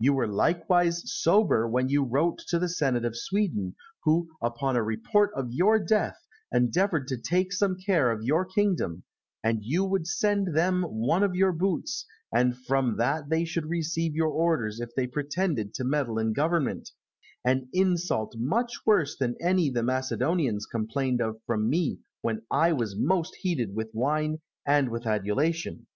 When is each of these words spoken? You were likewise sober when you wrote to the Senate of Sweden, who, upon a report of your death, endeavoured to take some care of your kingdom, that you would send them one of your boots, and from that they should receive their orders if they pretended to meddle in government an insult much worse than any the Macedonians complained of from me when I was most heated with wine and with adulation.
You 0.00 0.12
were 0.12 0.26
likewise 0.26 1.02
sober 1.04 1.68
when 1.68 1.88
you 1.88 2.02
wrote 2.02 2.38
to 2.48 2.58
the 2.58 2.68
Senate 2.68 3.04
of 3.04 3.16
Sweden, 3.16 3.76
who, 4.02 4.28
upon 4.42 4.74
a 4.74 4.82
report 4.82 5.30
of 5.36 5.52
your 5.52 5.78
death, 5.78 6.16
endeavoured 6.50 7.06
to 7.06 7.16
take 7.16 7.52
some 7.52 7.76
care 7.76 8.10
of 8.10 8.24
your 8.24 8.44
kingdom, 8.44 9.04
that 9.44 9.62
you 9.62 9.84
would 9.84 10.08
send 10.08 10.48
them 10.56 10.82
one 10.82 11.22
of 11.22 11.36
your 11.36 11.52
boots, 11.52 12.04
and 12.34 12.56
from 12.66 12.96
that 12.96 13.28
they 13.30 13.44
should 13.44 13.66
receive 13.66 14.14
their 14.16 14.26
orders 14.26 14.80
if 14.80 14.92
they 14.96 15.06
pretended 15.06 15.72
to 15.74 15.84
meddle 15.84 16.18
in 16.18 16.32
government 16.32 16.90
an 17.44 17.68
insult 17.72 18.34
much 18.36 18.84
worse 18.84 19.16
than 19.16 19.36
any 19.40 19.70
the 19.70 19.84
Macedonians 19.84 20.66
complained 20.66 21.20
of 21.20 21.40
from 21.46 21.70
me 21.70 22.00
when 22.20 22.42
I 22.50 22.72
was 22.72 22.98
most 22.98 23.36
heated 23.42 23.76
with 23.76 23.94
wine 23.94 24.40
and 24.66 24.88
with 24.88 25.06
adulation. 25.06 25.86